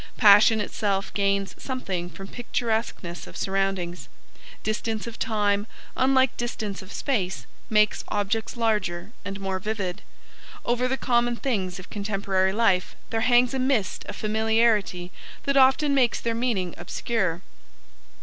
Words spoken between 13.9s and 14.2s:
of